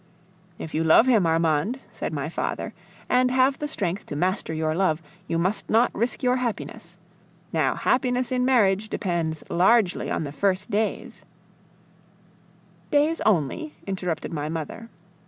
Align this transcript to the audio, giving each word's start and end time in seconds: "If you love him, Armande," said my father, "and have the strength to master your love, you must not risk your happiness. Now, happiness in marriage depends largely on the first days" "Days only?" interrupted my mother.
"If 0.57 0.73
you 0.73 0.83
love 0.83 1.05
him, 1.05 1.27
Armande," 1.27 1.79
said 1.87 2.11
my 2.11 2.27
father, 2.27 2.73
"and 3.07 3.29
have 3.29 3.59
the 3.59 3.67
strength 3.67 4.07
to 4.07 4.15
master 4.15 4.51
your 4.51 4.73
love, 4.73 4.99
you 5.27 5.37
must 5.37 5.69
not 5.69 5.93
risk 5.93 6.23
your 6.23 6.37
happiness. 6.37 6.97
Now, 7.53 7.75
happiness 7.75 8.31
in 8.31 8.43
marriage 8.43 8.89
depends 8.89 9.43
largely 9.47 10.09
on 10.09 10.23
the 10.23 10.31
first 10.31 10.71
days" 10.71 11.23
"Days 12.99 13.21
only?" 13.27 13.75
interrupted 13.85 14.33
my 14.33 14.49
mother. 14.49 14.89